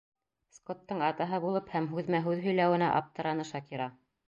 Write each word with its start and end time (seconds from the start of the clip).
Скоттың 0.57 1.03
атаһы 1.07 1.39
булып 1.43 1.69
һәм 1.75 1.91
һүҙмә-һүҙ 1.93 2.43
һөйләүенә 2.49 2.91
аптыраны 3.03 3.49
Шакира. 3.55 3.93